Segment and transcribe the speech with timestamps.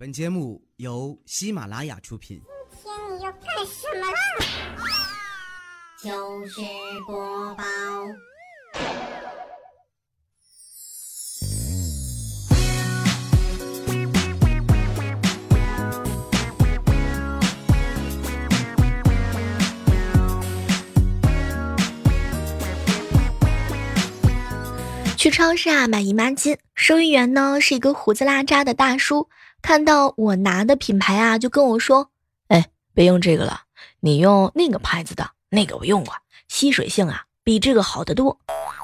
[0.00, 2.40] 本节目由喜马拉雅出品。
[2.82, 4.16] 今天你要干什么啦？
[6.02, 6.62] 糗事
[7.06, 7.62] 播报。
[25.18, 29.28] 去超市啊买姨妈巾，收银员呢是一个胡子拉碴的大叔，
[29.62, 32.10] 看到我拿的品牌啊，就跟我说
[32.48, 33.62] ：“哎，别用这个了，
[34.00, 36.14] 你用那个牌子的，那个我用过，
[36.48, 38.38] 吸水性啊比这个好得多。”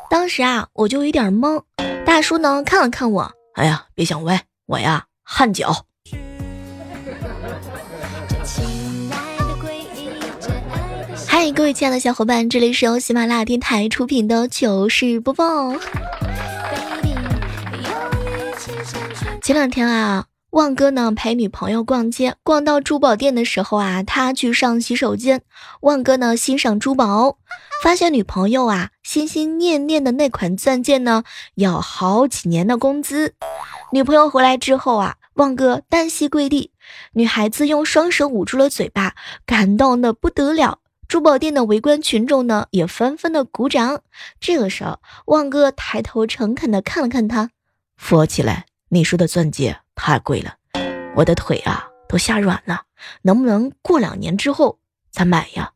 [0.08, 1.62] 当时啊我就有点懵，
[2.04, 5.84] 大叔呢看了看我，哎呀，别想歪，我呀汗脚。
[11.26, 15.74] 嗨，各位亲爱的小伙伴，这里是由喜马拉雅电台出品的糗事播报。
[19.42, 25.42] 前两天啊，旺哥呢陪女朋友逛街，逛到珠宝店的时候啊，他去上洗手间，
[25.82, 27.36] 旺哥呢欣赏珠宝，
[27.82, 31.24] 发现女朋友啊心心念念的那款钻戒呢
[31.56, 33.34] 要好几年的工资。
[33.92, 36.70] 女朋友回来之后啊，旺哥单膝跪地，
[37.12, 40.78] 女孩子用双手捂住了嘴巴，感动的不得了。
[41.06, 44.00] 珠宝店的围观群众呢也纷纷的鼓掌。
[44.40, 47.50] 这个时候，旺哥抬头诚恳的看了看他，
[47.98, 48.64] 扶我起来。
[48.88, 50.54] 你说的钻戒太贵了，
[51.16, 52.82] 我的腿啊都吓软了，
[53.22, 54.78] 能不能过两年之后
[55.10, 55.72] 再买呀？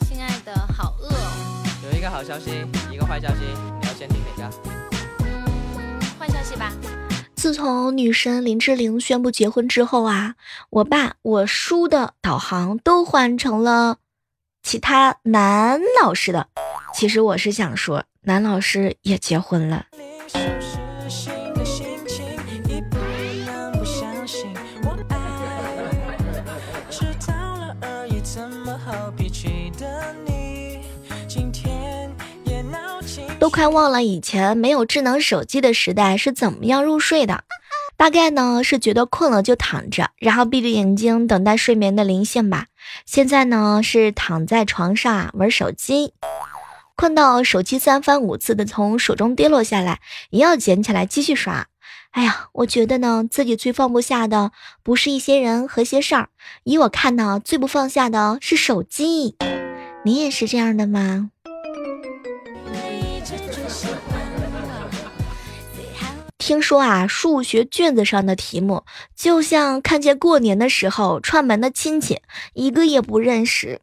[0.00, 1.64] 亲爱的，好饿哦。
[1.84, 3.40] 有一个好消息，一个坏消息，
[3.80, 4.56] 你要先听哪个？
[5.24, 6.70] 嗯，坏消息吧。
[7.34, 10.34] 自从女神林志玲宣布结婚之后啊，
[10.70, 13.98] 我爸我叔的导航都换成了
[14.62, 16.48] 其他男老师的。
[16.94, 19.86] 其实我是想说，男老师也结婚了。
[33.38, 37.44] 都快忘了以前没有智能手机的时代是怎么样入睡的，
[37.96, 42.68] 大概呢是觉得困了就躺着，然后闭着眼睛等待睡眠的临现吧。
[43.04, 46.14] 现在呢是躺在床上啊玩手机。
[46.96, 50.00] 困到手机三番五次的从手中跌落下来，
[50.30, 51.66] 也要捡起来继续刷。
[52.12, 56.28] 哎呀，我觉得呢，自己最放不下的不是一些人和些事儿，
[56.62, 59.36] 以我看呢，最不放下的是手机。
[60.04, 61.30] 你也是这样的吗？
[66.38, 68.84] 听说啊，数学卷子上的题目
[69.16, 72.20] 就像看见过年的时候串门的亲戚，
[72.52, 73.80] 一个也不认识。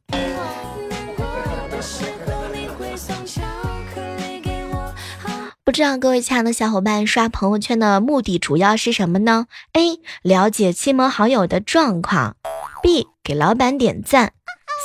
[5.72, 10.02] 不知道各位亲爱的小伙伴刷朋友圈的目的主要是什么呢？A.
[10.22, 12.36] 了解亲朋好友的状况
[12.84, 13.08] ；B.
[13.24, 14.34] 给老板点赞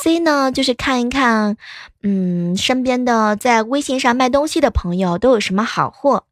[0.01, 1.57] ；C 呢就是看一看，
[2.03, 6.23] 嗯，身边的在微信上卖东西的朋友都有什么好货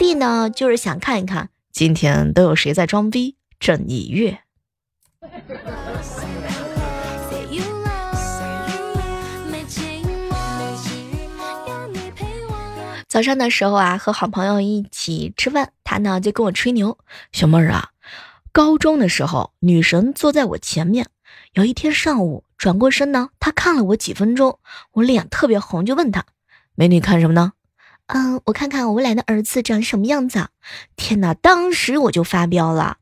[0.00, 3.36] ；D 呢就是想看一看今天都有谁在装逼。
[3.60, 4.40] 郑一月。
[13.12, 16.96] 早上的时候啊，和好朋友一起吃饭，他呢就跟我吹牛
[17.30, 17.90] ：“小妹儿啊，
[18.52, 21.06] 高中的时候女神坐在我前面，
[21.52, 24.58] 有一天上午转过身呢，她看了我几分钟，
[24.92, 26.24] 我脸特别红，就问她：
[26.74, 27.52] 美女看什么呢？
[28.06, 30.48] 嗯，我看看我未来的儿子长什么样子啊。
[30.96, 32.96] 天哪，当时我就发飙了，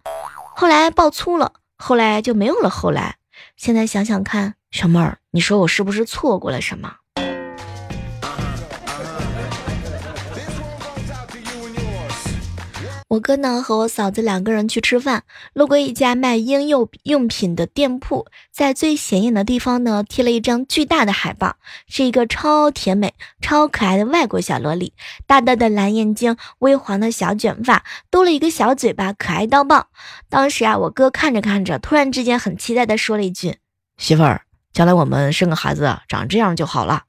[0.57, 3.19] 后来爆粗了，后来就没有了后来。
[3.57, 6.97] 现在想想看，小妹儿，你说我是不是错过了什么？”
[13.11, 21.57] 我哥呢和我嫂子两个人去吃饭，路过一家卖婴幼用品的店铺，在最显眼的地方呢贴了一张巨大的海报，
[21.89, 24.93] 是一个超甜美、超可爱的外国小萝莉，
[25.27, 29.89] 大大的蓝眼睛，微黄的小卷发，多了一个小嘴巴，可爱到爆。
[30.29, 33.57] 当时啊，我哥看着看着，突然之间很期待的说了一句
[33.99, 34.43] ：“媳妇儿，
[34.73, 37.03] 将来我们生个孩子长这样就好了。”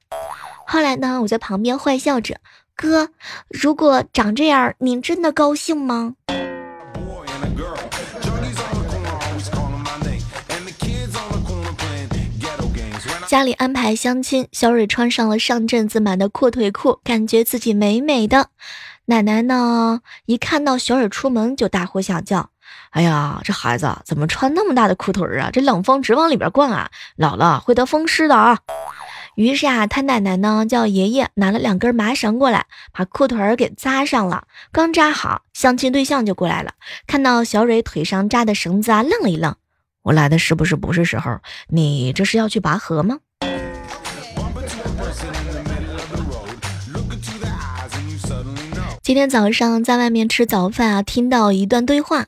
[0.66, 2.38] 后来呢，我在旁边坏笑着。
[2.74, 3.10] 哥，
[3.48, 6.14] 如果长这样，您真的高兴吗？
[13.28, 18.48] 家里安排相亲，小蕊穿上了上阵子买的阔腿裤，感觉自己美美的。
[19.06, 22.50] 奶奶呢，一看到小蕊出门就大呼小叫
[22.90, 25.50] ：“哎呀，这孩子怎么穿那么大的裤腿啊？
[25.50, 26.90] 这冷风直往里边灌啊！
[27.16, 28.58] 姥姥会得风湿的啊！”
[29.34, 34.46] 于是啊，他奶奶呢叫爷爷拿了两根麻绳过来，把裤腿儿给扎上了。
[34.70, 36.72] 刚扎好，相亲对象就过来了，
[37.06, 39.54] 看到小蕊腿上扎的绳子啊，愣了一愣。
[40.02, 41.38] 我来的是不是不是时候？
[41.68, 43.20] 你这是要去拔河吗？
[49.02, 52.26] 今天早上在外面吃早饭啊，听到一段对话：“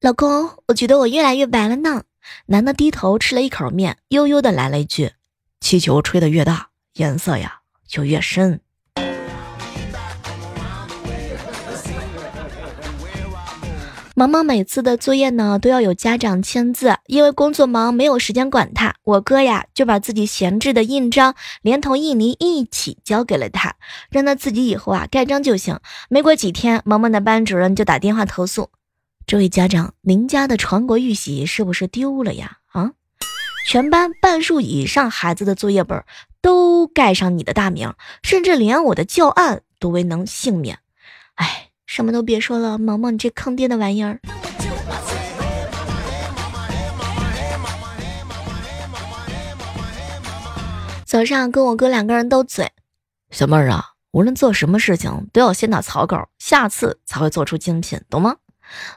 [0.00, 2.02] 老公，我觉得我越来越白了呢。”
[2.46, 5.12] 男的低头吃了一口面，悠悠的来了一句
[5.66, 8.60] ：“气球吹得越大，颜色呀就越深。”
[14.14, 18.94] 萌萌每次的作业呢，都要有家长签字，因为工作忙，没有时间管他。
[19.02, 23.74] 我哥呀，就把自己闲置的印章连同印泥一起交给了他，
[24.08, 25.80] 让他自己以后啊盖章就行。
[26.08, 28.70] 没过几天，萌萌的班主任就打电话投诉
[29.26, 32.58] ：“这位家长，您家的传国玉玺是不是丢了呀？
[32.68, 32.92] 啊，
[33.68, 36.04] 全班半数以上孩子的作业本
[36.40, 37.92] 都盖上你的大名，
[38.22, 40.78] 甚至连我的教案都未能幸免。
[41.34, 44.18] 哎。”什么都别说了，萌萌，你这坑爹的玩意儿！
[51.04, 52.72] 早上跟我哥两个人斗嘴，
[53.30, 58.34] 小妹儿啊，无论做什么事情都要先打草稿，下次才会做出精品，懂吗？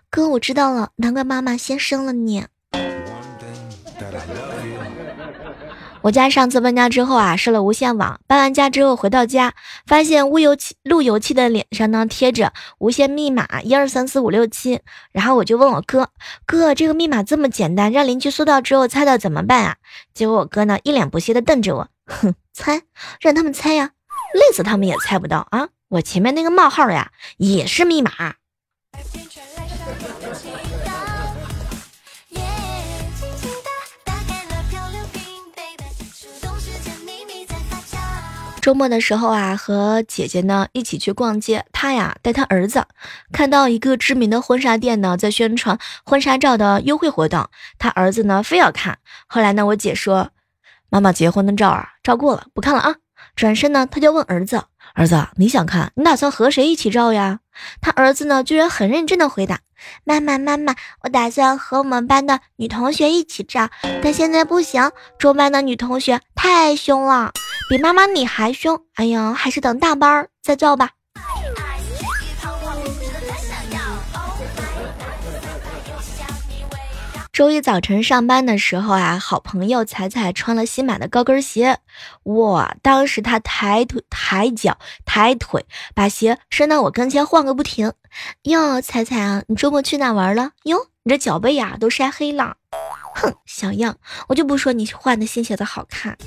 [0.09, 2.47] 哥，我知道了，难怪妈妈先生了你。
[6.01, 8.21] 我家上次搬家之后啊，设了无线网。
[8.25, 9.53] 搬完家之后回到家，
[9.85, 14.79] 发现路由器路由器的脸上呢贴着无线密码一二三四五六七。
[15.11, 16.09] 然后我就问我哥
[16.47, 19.75] ：“哥，这个密码这么简单，让邻居搜到之后猜到怎么办啊？”
[20.13, 22.83] 结果我哥呢一脸不屑的瞪着我：“哼， 猜，
[23.19, 23.91] 让他们猜呀，
[24.33, 25.67] 累死他们也猜不到啊！
[25.89, 28.11] 我前面那个冒号呀也是密码。”
[38.59, 41.65] 周末的时候啊，和姐姐呢一起去逛街。
[41.71, 42.85] 她呀带她儿子，
[43.31, 48.99] 看到一个知名的婚纱店呢在宣传婚纱照的优惠活动，他儿子呢非要看。
[49.27, 50.31] 后来呢，我姐说
[50.89, 52.95] ：“妈妈结婚的照啊照过了，不看了啊。”
[53.35, 54.63] 转身呢，他就问儿子
[54.93, 55.91] ：“儿子，你想看？
[55.95, 57.39] 你打算和谁一起照呀？”
[57.81, 59.59] 他儿子呢居然很认真的回答
[60.03, 63.69] ：“妈妈，妈妈，我打算和我们班的女同学一起照，
[64.01, 67.31] 但现在不行，中班的女同学太凶了。”
[67.69, 70.89] 比妈妈你还凶，哎呀，还是等大班再照吧。
[77.39, 81.77] 周一早晨上班的时候啊，好朋友彩彩穿了新买的高跟鞋，
[82.23, 82.75] 哇！
[82.81, 85.65] 当时她抬腿、抬脚、抬腿，
[85.95, 87.93] 把鞋伸到我跟前晃个不停。
[88.41, 90.51] 哟，彩彩啊，你周末去哪玩了？
[90.63, 92.57] 哟，你这脚背呀都晒黑了。
[93.15, 93.95] 哼，小样，
[94.27, 96.17] 我就不说你换的新鞋子好看。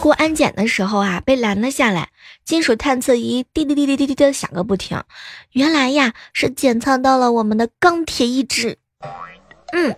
[0.00, 2.08] 过安检的时候啊，被拦了下来，
[2.48, 5.04] 金属探测仪滴滴滴滴滴滴滴响个不停。
[5.52, 8.78] 原来呀，是检测到了我们的钢铁意志。
[9.74, 9.94] 嗯，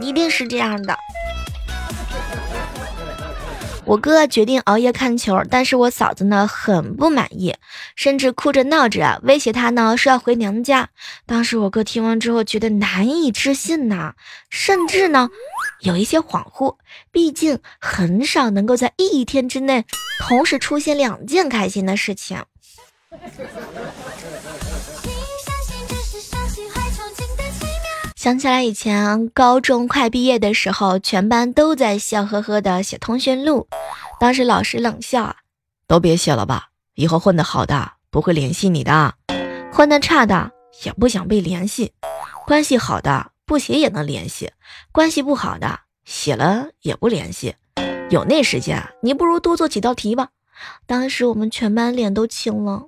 [0.00, 0.98] 一定是这样的。
[3.84, 7.54] 我哥决定熬夜看球，但是我嫂子呢很不满意，
[7.96, 10.88] 甚至哭着闹着威胁他呢说要回娘家。
[11.26, 14.14] 当时我哥听完之后觉得难以置信呐，
[14.48, 15.28] 甚至呢
[15.80, 16.76] 有一些恍惚，
[17.10, 19.84] 毕竟很少能够在一天之内
[20.20, 22.44] 同时出现两件开心的事情。
[28.22, 33.66] 想起来以前高中快毕业的时候，全班都在笑呵呵的写通讯录。
[34.20, 35.36] 当时老师冷笑啊，
[35.88, 39.14] 都别写了吧，以后混得好的不会联系你的，
[39.72, 40.52] 混得差的
[40.84, 41.94] 也不想被联系，
[42.46, 44.52] 关系好的不写也能联系，
[44.92, 47.56] 关系不好的写了也不联系。
[48.08, 50.28] 有那时间，你不如多做几道题吧。
[50.86, 52.84] 当时我们全班脸都青了。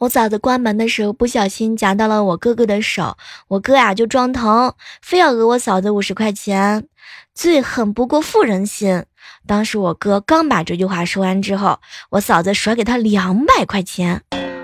[0.00, 3.16] 我嫂子关门的时候不小心夹到了我哥哥的手，
[3.48, 6.86] 我哥呀就装疼，非要讹我嫂子五十块钱。
[7.34, 9.04] 最狠不过妇人心，
[9.46, 11.78] 当时我哥刚把这句话说完之后，
[12.10, 14.22] 我嫂子甩给他两百块钱，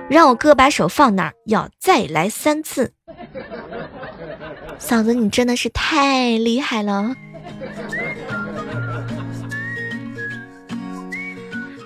[0.09, 2.93] 让我哥把手放那儿，要再来三次。
[4.79, 7.15] 嫂子，你真的是太厉害了。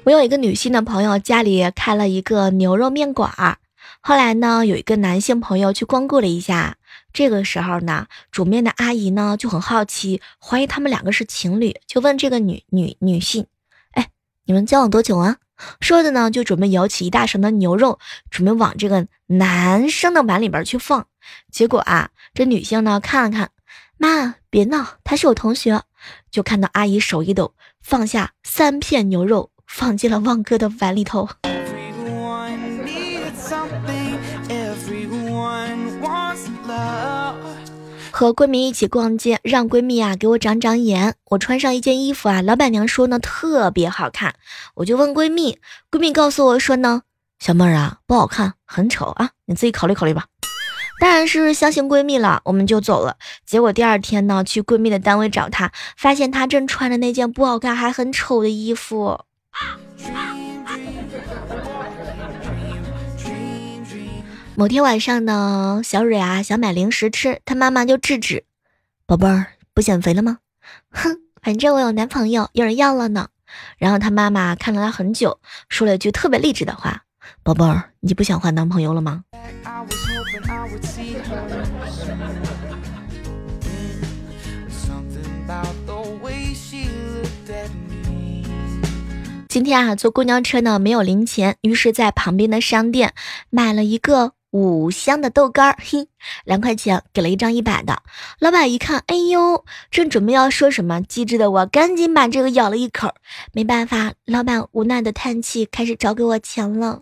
[0.06, 3.58] 我有一个女性的朋友，家里开了一个牛肉面馆儿。
[4.00, 6.76] 后来呢，有一个男性朋友去光顾了一下。
[7.12, 13.48] 这个时候呢，煮面的阿姨呢就很好奇，怀疑他们两个是情侣，就问这个女女女性
[13.94, 14.10] ：“哎，
[14.44, 15.38] 你们交往多久啊？
[15.80, 17.98] 说着呢就准备舀起一大勺的牛肉，
[18.30, 21.08] 准备往这个男生的碗里边去放。
[21.50, 23.50] 结果啊，这女性呢看了看，
[23.98, 25.82] 妈别闹，他是我同学。
[26.30, 31.28] 就看到阿姨手一抖，放下三片牛肉，放进了旺哥的碗里头。
[38.10, 41.16] 和闺蜜一起逛街，让闺蜜啊给我长长眼。
[41.26, 44.36] 我穿上一件衣服啊，老板娘说呢特别好看，
[44.76, 45.58] 我就问闺蜜，
[45.90, 47.02] 闺蜜告诉我说呢，
[47.38, 50.24] 小妹儿啊不好看，很丑啊，你自己考虑考虑吧。
[50.98, 53.18] 当然是相信闺蜜了，我们就走了。
[53.44, 59.20] 结果第二天呢，去闺蜜的单位找她，发现她正穿着那件不好看还很丑的衣服。
[64.56, 68.44] 某天晚上呢，小蕊啊想买零食吃，她妈妈就制止
[69.06, 70.38] ：“宝贝儿，不减肥了吗？”
[70.90, 73.28] 哼，反正我有男朋友，有人要了呢。
[73.78, 77.02] 然后她妈妈看了她很久，说了一句特别励志的话
[77.44, 79.24] ：“宝贝儿，你不想换男朋友了吗？”
[89.56, 93.14] 今天啊，坐公交车呢没有零钱，于是在旁边的商店
[93.48, 94.32] 买了一个。
[94.50, 96.08] 五香的豆干儿，嘿，
[96.44, 98.02] 两块钱给了一张一百的。
[98.38, 103.14] 老板一看，哎呦，正准备要说什么，机智的我赶紧把这个咬了一口。
[103.54, 107.00] 没办法，老板无奈的叹气，开始找给我钱了。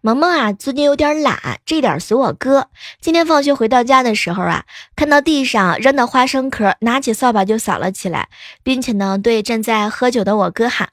[0.00, 2.68] 萌萌啊，最近有点懒，这点随我哥。
[3.00, 4.64] 今天放学回到家的时候啊，
[4.94, 8.28] 看到地上扔的花生壳，拿起扫把就扫了起来，
[8.62, 10.90] 并且呢，对正在喝酒的我哥喊。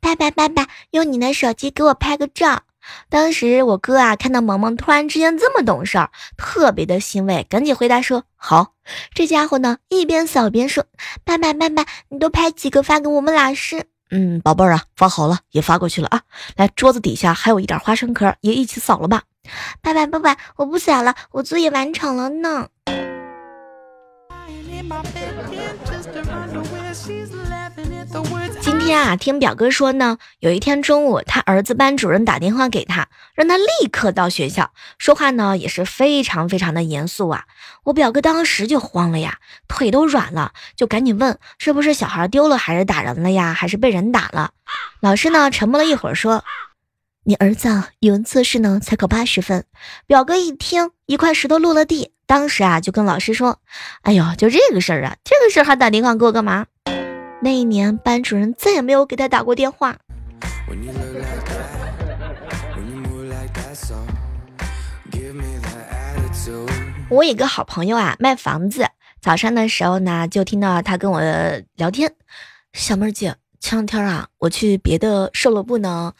[0.00, 2.62] 爸爸，爸爸，用你的手机给我拍个照。
[3.10, 8.72] 当时我哥啊，看到萌萌突然之间这么懂事儿，特别的欣慰，赶紧回答说：“好。”
[9.12, 10.86] 这家伙呢，一边扫边说
[11.24, 16.22] ：“爸爸，爸爸，你都拍几个发给我们老师？”嗯，宝贝儿啊，发好了，也发过去了啊。
[16.56, 19.22] 来，桌子底下还有一点花生壳，也一起扫了吧。
[19.80, 22.68] 爸爸，爸爸，我不扫了，我作业完成了呢。
[28.86, 34.70] 今天啊，听表哥说呢，有一天中午，他儿子班主任打电话给他，让他立刻到学校。
[34.96, 37.46] 说话呢也是非常非常的严肃啊。
[37.82, 44.52] 我表哥当时就慌了呀，腿都软了，就赶紧问是不是小孩丢了，还是打人了呀，还是被人打了？
[45.00, 46.44] 老师呢沉默了一会儿，说
[47.26, 49.64] ：“你儿子语文测试呢才考八十分。”
[50.06, 53.58] 表哥一听，一块石头落了地，当时啊就跟老师说
[54.02, 56.66] ：“哎呦，就这个事儿啊，这个事儿还打电话给我干嘛？”
[57.40, 59.96] 那一年，班主任再也没有给他打过电话。
[67.08, 68.86] 我有个好朋友啊，卖房子。
[69.20, 71.20] 早上的时候呢，就听到他跟我
[71.74, 72.12] 聊天。
[72.72, 76.14] 小妹儿姐，前两天啊，我去别的售楼部呢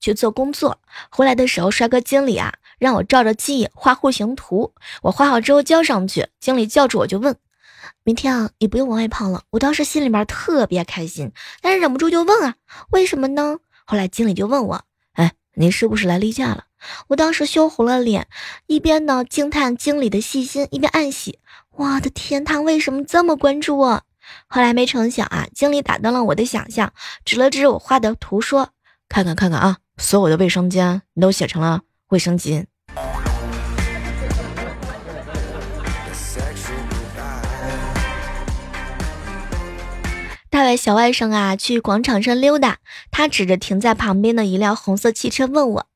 [0.00, 4.72] 去做工作，回来的时候，帅哥经理啊让我照着记忆画户型图。
[5.02, 7.36] 我画好之后交上去，经理叫住我就问。
[8.04, 9.42] 明天啊，你不用往外跑了。
[9.50, 12.56] 我当时心里面特别开心，但是忍不住就问啊，
[12.90, 13.58] 为什么呢？
[13.84, 14.82] 后来经理就问我，
[15.12, 16.64] 哎，你是不是来例假了？
[17.08, 18.26] 我当时羞红了脸，
[18.66, 21.38] 一边呢惊叹经理的细心，一边暗喜，
[21.76, 24.02] 我的天，他为什么这么关注我？
[24.48, 26.92] 后来没成想啊，经理打断了我的想象，
[27.24, 28.70] 指了指我画的图说，
[29.08, 32.66] 看看看看啊，所有的卫生间你都写成了卫生巾。
[40.52, 42.76] 大外小外甥啊，去广场上溜达。
[43.10, 45.86] 他指着停在旁边的一辆红色汽车问我：“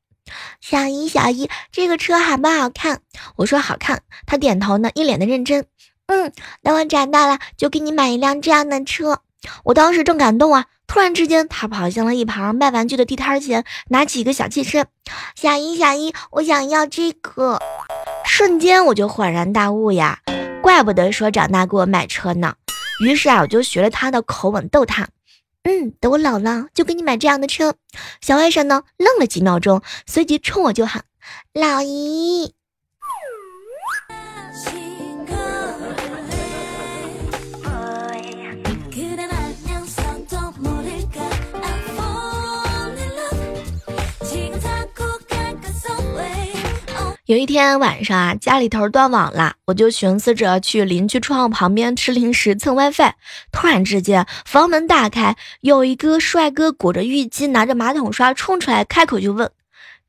[0.59, 3.01] 小姨，小姨，这个车好不好看？”
[3.37, 5.67] 我说：“好看。”他点头呢，一脸的认真。
[6.07, 6.33] 嗯，
[6.63, 9.19] 等我长大了就给你买一辆这样的车。
[9.63, 14.87] 我当时正感动啊，突然之间他跑向了一旁卖玩具的地摊前，拿起一个小汽车。
[15.35, 17.59] 小姨，小姨，我想要这个。
[18.25, 20.17] 瞬间我就恍然大悟呀，
[20.63, 22.55] 怪不得说长大给我买车呢。
[22.99, 25.07] 于是啊，我就学了他的口吻逗他，
[25.63, 27.75] 嗯，等我老了就给你买这样的车。
[28.21, 31.05] 小外甥呢愣了几秒钟，随即冲我就喊
[31.53, 32.53] ：“老姨。”
[47.27, 53.11] 有一天晚上啊，家里头断网了，我就寻思着去邻居窗户旁边吃零食蹭 WiFi。
[53.51, 59.51] 突然之间，房门大开，有一个帅哥裹着浴巾，拿着马桶刷冲出来，开口就问：“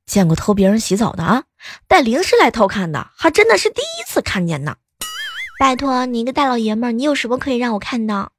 [0.06, 1.42] 见过偷别人洗澡的啊？
[1.88, 4.76] 带零食来偷看的，还真的是第一次看见呢。”
[5.58, 8.30] 拜托你一个大老爷们儿，你有什么可以让我看的？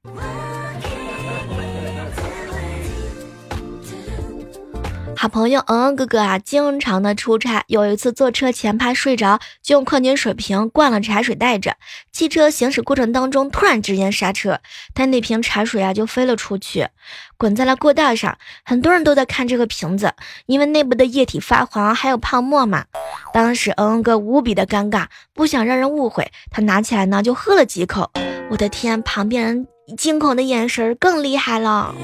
[5.20, 11.76] 好朋友嗯嗯哥哥啊，经常的出差，有一次坐车前怕睡着，就用矿泉水瓶灌了茶水带着。
[12.10, 14.60] 汽车行驶过程当中，突然之间刹车，
[14.94, 16.88] 他那瓶茶水啊就飞了出去，
[17.36, 18.38] 滚在了过道上。
[18.64, 20.14] 很多人都在看这个瓶子，
[20.46, 22.86] 因为内部的液体发黄，还有泡沫嘛。
[23.34, 28.10] 当时嗯嗯哥无比的尴尬，不想让人误会，他拿起来呢就喝了几口。
[28.50, 29.66] 我的天，旁边人
[29.98, 31.94] 惊恐的眼神更厉害了。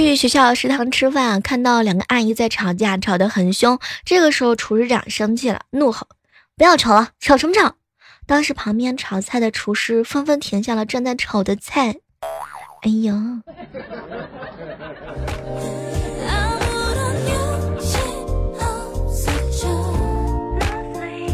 [0.00, 3.78] 去学校食堂吃饭，看到两个阿姨在吵架，吵得很凶。
[4.04, 6.08] 这个时候，厨师长生气了，怒吼
[6.56, 7.74] ：“不要吵了，吵什么吵？”
[8.26, 11.96] 当时旁边炒菜的厨师纷纷停下了正在炒的菜。
[12.82, 13.42] 哎呀！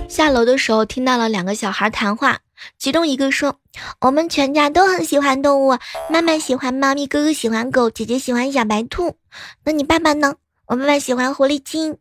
[0.08, 2.38] 下楼的时候听到了两个小孩谈话，
[2.78, 3.58] 其中一个说
[4.00, 5.76] ：“我们全家都很喜欢动物，
[6.10, 9.16] 妈妈喜欢猫咪，哥哥喜欢狗，姐姐喜欢小白兔。
[9.64, 10.34] 那你爸爸呢？
[10.66, 11.98] 我爸爸喜欢狐狸精。”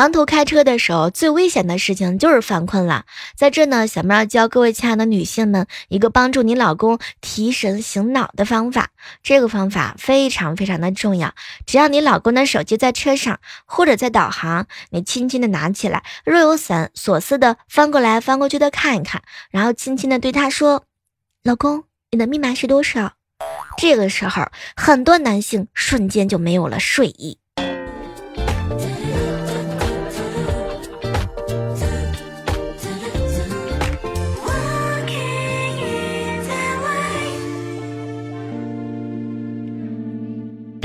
[0.00, 3.04] 长途开车的时候，最危险的事情就是犯困了。
[3.36, 8.88] 在这呢，小妹教各位亲爱的女性们一个帮助你老公提神醒脑的方法。
[9.22, 11.34] 这个方法非常非常的重要。
[11.66, 20.84] 只要你老公的手机在车上或者在导航，你轻轻的拿起来，若有闪所思的翻过来翻过去的看一看，然后轻轻的对他说
[21.44, 23.12] ：“老公，你的密码是多少？”
[23.76, 27.39] 这个时候，很多男性瞬间就没有了睡意。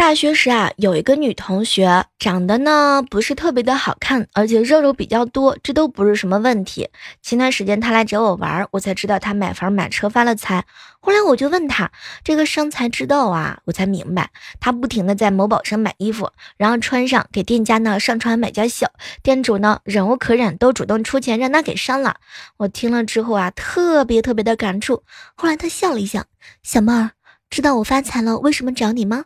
[0.05, 6.88] 大学时啊，有一个女同学，长得呢不是特别的好看，而且肉肉比较多，这都不是什么问题。
[7.24, 10.63] 前段时间她来找我玩，我才知道她买房买车发了财。
[11.00, 11.91] 后来我就问她
[12.24, 18.85] 这个生财之道啊，我才明白，她不停的在某宝上买衣服，然后穿上给店家呢上传买家秀，
[19.24, 22.18] 店主呢忍无可忍，都主动出钱让她给删了。
[22.57, 25.01] 我听了之后啊，特别特别的感触。
[25.33, 26.25] 后来她笑了一笑，
[26.61, 27.09] 小妹儿。
[27.48, 29.25] 知道我发财了，为什么找你吗？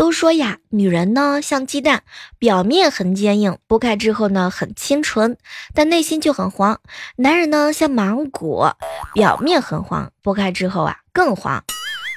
[0.00, 2.04] 都说呀，女人呢像鸡蛋，
[2.38, 5.36] 表面很坚硬，剥开之后呢很清纯，
[5.74, 6.80] 但内心就很黄。
[7.16, 8.78] 男人呢像芒果，
[9.12, 11.62] 表面很黄，剥开之后啊更黄。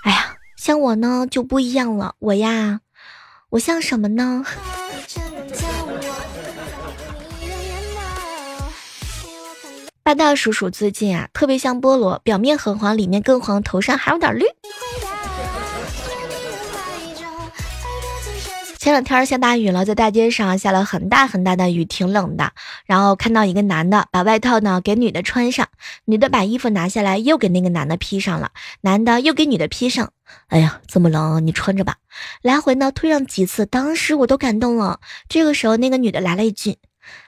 [0.05, 2.79] 哎呀，像我呢就不一样了，我呀，
[3.49, 4.45] 我像什么呢？
[10.03, 14.45] 霸道叔叔最近啊特别像菠萝，表面很黄，里面更黄，头上还有点绿。
[18.83, 22.51] 前两天下大雨了，在大街上下了很大很大的雨，挺冷的。
[22.85, 25.69] 然后看到一个男的把外套呢给女的穿上，
[26.03, 30.11] 女的把衣服拿下来又给那个男的披上了，男的又给女的披上。
[30.49, 31.95] 哎呀，这么冷，你穿着吧。
[32.41, 34.99] 来回呢推上几次，当时我都感动了。
[35.29, 36.75] 这个时候，那个女的来了一句：“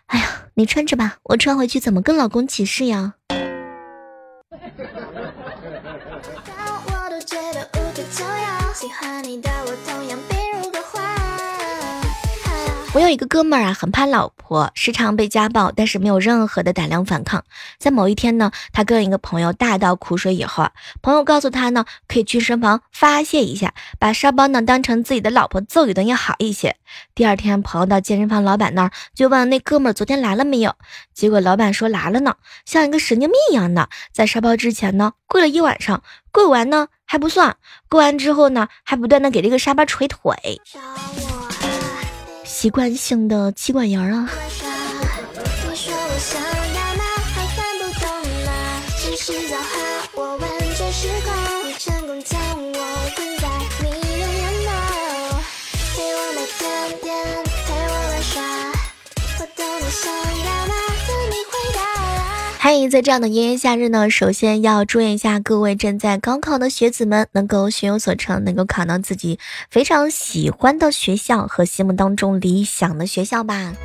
[0.08, 3.14] 哎呀，你穿着吧，我穿回去怎么跟老公起誓呀？”
[8.76, 9.50] 喜欢你的
[12.96, 17.44] 我有一个哥们儿啊，很怕老婆，时常被家暴，但是没有任何的胆量反抗。
[17.78, 26.78] 在某一天呢，他跟一个朋友大倒苦水以后啊，朋友告诉他呢，可以去身旁发泄一下，把沙包呢当成自己的老婆揍一顿要好一些。
[27.14, 30.74] 第二天，朋友到健身房老板那儿就问那哥们儿昨天来了没有，
[31.14, 37.58] 结果老板说来了呢，像一个神经病一样的在沙包之前呢跪了一晚上，跪完呢还不算，
[37.90, 40.62] 跪完之后呢还不断的给这个沙包捶腿。
[42.66, 44.28] 习惯性的妻管严啊！
[62.68, 69.38] 嗨，在这样的炎炎夏日呢，首先要祝愿一下各位正在高考的学子们，能够学有所成，能够考到自己
[69.70, 73.76] 非常喜欢的学校和心目当中理想的学校吧。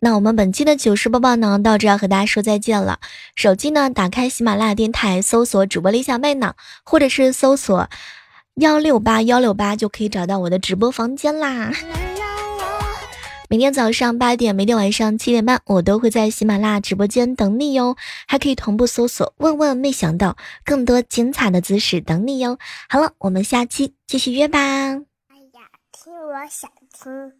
[0.00, 3.00] 那我们本期的糗事播报呢，到这要和大家说再见了。
[3.36, 7.90] 手机呢，打开喜马拉雅电台，搜索主播李小妹呢，或者是搜索
[8.54, 11.70] 幺六八幺六八，就可以找到我的直播房间啦。
[13.52, 17.96] 每天早上八点，每天晚上七点半，我都会在喜马拉雅直播间等你哟。
[18.28, 22.60] 还可以同步搜索“万万没想到”，更多精彩的姿势等你哟。
[22.88, 24.60] 好了，我们下期继续约吧。
[24.60, 27.39] 哎呀，听我想听。